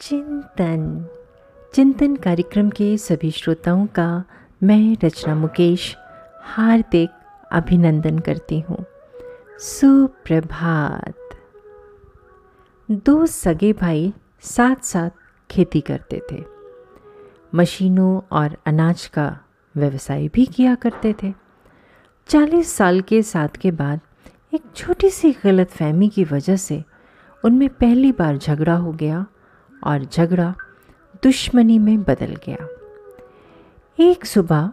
चिंतन। 0.00 1.08
चिंतन 1.74 2.16
कार्यक्रम 2.16 2.70
के 2.70 2.98
सभी 2.98 3.30
श्रोताओं 3.30 3.86
का 3.86 4.24
मैं 4.62 4.96
रचना 5.04 5.34
मुकेश 5.34 5.96
हार्दिक 6.42 7.10
अभिनंदन 7.52 8.18
करती 8.18 8.60
हूँ। 8.60 8.84
सुप्रभात। 9.58 11.14
दो 12.90 13.26
सगे 13.26 13.72
भाई 13.72 14.12
साथ 14.40 14.76
साथ 14.84 15.10
खेती 15.50 15.80
करते 15.80 16.22
थे। 16.32 16.44
मशीनों 17.54 18.20
और 18.32 18.56
अनाज 18.66 19.06
का 19.06 19.38
व्यवसाय 19.76 20.28
भी 20.28 20.46
किया 20.46 20.74
करते 20.74 21.14
थे। 21.22 21.34
चालीस 22.26 22.72
साल 22.72 23.00
के 23.00 23.22
साथ 23.22 23.48
के 23.48 23.70
बाद 23.70 24.00
एक 24.54 24.62
छोटी 24.76 25.10
सी 25.10 25.36
गलत 25.44 25.70
फहमी 25.70 26.08
की 26.08 26.24
वजह 26.24 26.56
से 26.56 26.84
उनमें 27.44 27.68
पहली 27.68 28.12
बार 28.12 28.36
झगड़ा 28.36 28.74
हो 28.74 28.92
गया 28.92 29.26
और 29.84 30.04
झगड़ा 30.04 30.54
दुश्मनी 31.22 31.78
में 31.78 32.02
बदल 32.02 32.36
गया। 32.46 32.68
एक 33.98 34.24
सुबह 34.24 34.70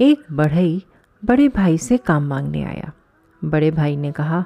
एक 0.00 0.22
बढ़ई 0.32 0.82
बड़े 1.22 1.48
भाई 1.48 1.78
से 1.78 1.96
काम 1.96 2.26
मांगने 2.26 2.64
आया। 2.64 2.92
बड़े 3.44 3.70
भाई 3.70 3.96
ने 3.96 4.12
कहा 4.12 4.44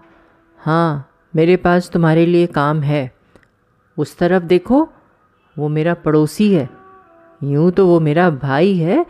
हाँ 0.60 1.10
मेरे 1.36 1.56
पास 1.56 1.90
तुम्हारे 1.90 2.26
लिए 2.26 2.46
काम 2.46 2.80
है। 2.80 3.10
उस 3.98 4.16
तरफ़ 4.18 4.42
देखो, 4.42 4.88
वो 5.56 5.68
मेरा 5.68 5.94
पड़ोसी 5.94 6.52
है। 6.54 6.68
यूँ 7.42 7.70
तो 7.70 7.86
वो 7.86 8.00
मेरा 8.00 8.30
भाई 8.30 8.74
है। 8.76 9.06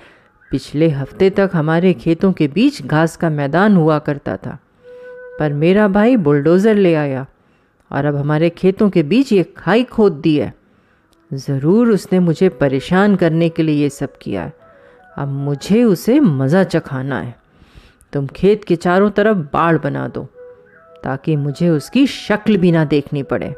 पिछले 0.51 0.89
हफ़्ते 0.89 1.31
तक 1.31 1.51
हमारे 1.55 1.93
खेतों 1.95 2.33
के 2.33 2.49
बीच 2.49 2.83
घास 2.83 3.17
का 3.17 3.31
मैदान 3.31 3.77
हुआ 3.77 3.99
करता 3.99 4.37
था। 4.37 4.59
पर 5.39 5.53
मेरा 5.53 5.89
भाई 5.89 6.17
बुलडोज़र 6.17 6.75
ले 6.75 6.95
आया 6.95 7.27
और 7.91 8.05
अब 8.05 8.17
हमारे 8.17 8.51
खेतों 8.51 8.91
के 8.91 9.03
बीच 9.03 9.33
ये 9.33 9.43
खाई 9.57 9.85
खोद 9.85 10.13
दी 10.13 10.37
है। 10.39 10.55
ज़रूर 11.31 11.91
उसने 11.91 12.19
मुझे 12.21 12.49
परेशान 12.49 13.17
करने 13.17 13.49
के 13.49 13.63
लिए 13.63 13.83
ये 13.83 13.89
सब 13.91 14.17
किया। 14.19 14.43
है 14.43 14.53
अब 15.17 15.29
मुझे 15.29 15.83
उसे 15.85 16.19
मज़ा 16.21 16.63
चखाना 16.65 17.21
है। 17.21 17.35
तुम 18.13 18.27
खेत 18.27 18.65
के 18.65 18.77
चारों 18.77 19.11
तरफ़ 19.11 19.39
बाढ़ 19.53 19.79
बना 19.79 20.07
दो, 20.09 20.23
ताकि 21.05 21.37
मुझे 21.37 21.69
उसकी 21.69 22.07
शक्ल 22.07 22.57
भी 22.57 22.73
ना 22.73 22.85
देखनी 22.87 23.23
पड़े। 23.25 23.55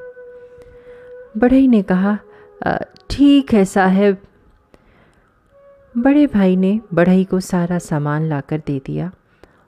बढ़ई 1.37 1.69
ने 1.69 1.83
कहा 1.83 2.19
ठीक 3.11 3.53
है 3.55 3.65
साहब। 3.65 4.17
बड़े 5.95 6.27
भाई 6.27 6.57
ने 6.57 6.79
बढ़ई 6.95 7.25
को 7.25 7.41
सारा 7.41 7.79
सामान 7.81 8.29
लाकर 8.29 8.63
दे 8.67 8.81
दिया 8.87 9.11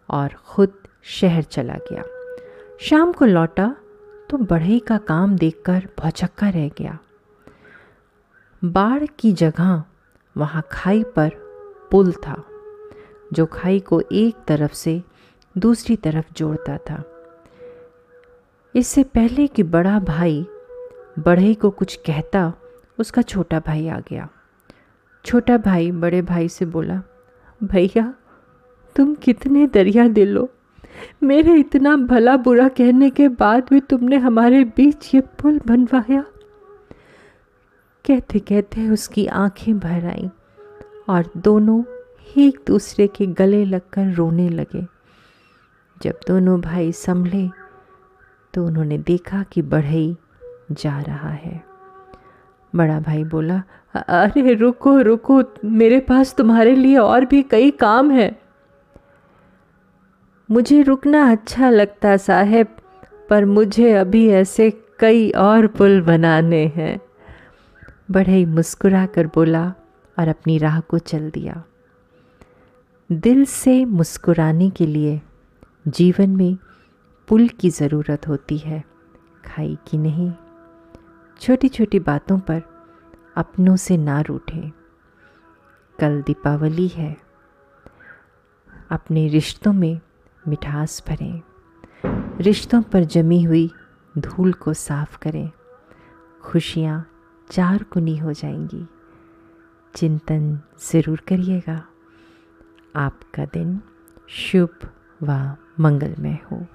और 0.09 0.35
ख़ुद 0.47 0.73
शहर 1.11 1.43
चला 1.43 1.77
गया। 1.91 2.03
शाम 2.81 3.13
को 3.13 3.25
लौटा 3.25 3.75
तो 4.31 4.39
बढ़ई 4.41 4.79
का 4.79 4.99
काम 4.99 5.37
देखकर 5.37 5.89
भौचक्का 6.01 6.49
रह 6.49 6.69
गया। 6.79 6.99
बाढ़ 8.65 9.07
की 9.19 9.33
जगह 9.33 9.85
वहाँ 10.37 10.65
खाई 10.73 11.03
पर 11.03 11.31
पुल 11.91 12.13
था, 12.13 12.45
जो 13.33 13.47
खाई 13.47 13.81
को 13.81 14.03
एक 14.13 14.37
तरफ़ 14.49 14.73
से 14.73 15.03
दूसरी 15.59 15.97
तरफ़ 15.97 16.27
जोड़ता 16.37 16.77
था। 16.77 17.03
इससे 18.77 19.05
पहले 19.05 19.47
कि 19.47 19.63
बड़ा 19.63 19.99
भाई 19.99 20.47
बढ़ई 21.19 21.55
को 21.55 21.71
कुछ 21.71 21.97
कहता, 21.97 22.53
उसका 22.99 23.23
छोटा 23.23 23.59
भाई 23.59 23.89
आ 23.89 24.01
गया। 24.01 24.29
छोटा 25.25 25.57
भाई 25.57 25.91
बड़े 25.91 26.23
भाई 26.23 26.49
से 26.49 26.65
बोला, 26.65 27.03
भैया, 27.65 28.15
तुम 28.97 29.15
कितने 29.15 29.67
दरिया 29.67 30.09
दिल 30.09 30.37
हो। 30.37 30.51
मेरे 31.23 31.55
इतना 31.55 31.97
भला 31.97 32.37
बुरा 32.37 32.69
कहने 32.69 33.11
के 33.11 33.29
बाद 33.29 33.67
भी 33.71 33.81
तुमने 33.81 34.17
हमारे 34.17 34.65
बीच 34.65 35.15
ये 35.15 35.21
पुल 35.21 35.61
बनवाया। 35.67 36.25
कहते 38.13 38.39
कहते 38.39 38.89
उसकी 38.89 39.27
आँखें 39.27 39.79
भर 39.79 40.05
आईं 40.07 40.29
और 41.09 41.31
दोनों 41.37 41.83
एक 42.39 42.59
दूसरे 42.67 43.07
के 43.07 43.27
गले 43.27 43.65
लगकर 43.65 44.15
रोने 44.15 44.49
लगे। 44.49 44.87
जब 46.03 46.19
दोनों 46.29 46.61
भाई 46.61 46.93
संभले 46.93 47.49
तो 48.55 48.67
उन्होंने 48.67 48.99
देखा 48.99 49.43
कि 49.43 49.63
बढ़ई 49.63 50.17
जा 50.73 51.01
रहा 51.01 51.29
है। 51.29 51.65
बड़ा 52.77 53.01
भाई 53.01 53.25
बोला, 53.25 53.63
अरे 53.95 54.55
रुको 54.55 55.01
रुको, 55.01 55.43
मेरे 55.65 56.01
पास 56.01 56.35
तुम्हारे 56.35 56.75
लिए 56.77 56.97
और 56.97 57.25
भी 57.25 57.43
कई 57.43 57.71
काम 57.71 58.11
है। 58.11 58.41
मुझे 60.51 60.83
रुकना 60.83 61.31
अच्छा 61.31 61.71
लगता 61.71 62.17
साहेब, 62.17 62.67
पर 63.31 63.45
मुझे 63.45 63.93
अभी 63.93 64.29
ऐसे 64.29 64.71
कई 64.99 65.31
और 65.31 65.67
पुल 65.67 66.01
बनाने 66.01 66.67
हैं। 66.67 67.01
बढ़ई 68.11 68.45
मुस्कुरा 68.45 69.07
कर 69.07 69.27
बोला 69.27 69.75
और 70.19 70.29
अपनी 70.29 70.59
राह 70.59 70.81
को 70.81 70.99
चल 70.99 71.31
दिया। 71.31 71.65
दिल 73.13 73.45
से 73.45 73.85
मुस्कुराने 73.85 74.71
के 74.71 74.87
लिए 74.87 75.21
जीवन 75.89 76.31
में 76.31 76.59
पुल 77.29 77.49
की 77.49 77.71
ज़रूरत 77.71 78.29
होती 78.29 78.59
है, 78.59 78.85
खाई 79.45 79.79
की 79.89 79.99
नहीं। 79.99 80.33
छोटी 81.41 81.69
छोटी 81.69 81.99
बातों 81.99 82.39
पर 82.39 82.63
अपनों 83.37 83.77
से 83.77 83.97
ना 83.97 84.21
रूठे 84.21 84.73
कल 86.01 86.23
दीपावली 86.23 86.89
है। 86.89 87.17
अपने 88.91 89.29
रिश्तों 89.29 89.73
में 89.73 90.01
मिठास 90.49 91.05
भरें। 91.09 91.43
रिश्तों 92.41 92.83
पर 92.83 93.05
जमी 93.05 93.43
हुई 93.43 93.71
धूल 94.19 94.53
को 94.53 94.75
साफ़ 94.75 95.19
करें। 95.19 95.51
खुशियाँ 96.43 97.09
चार 97.53 97.85
गुनी 97.93 98.17
हो 98.17 98.33
जाएँगी। 98.33 98.87
चिंतन 99.95 100.61
ज़रूर 100.93 101.21
करिएगा। 101.29 101.85
आपका 102.97 103.45
दिन 103.45 103.81
शुभ 104.29 104.89
व 105.23 105.57
मंगलमय 105.81 106.39
हो। 106.53 106.67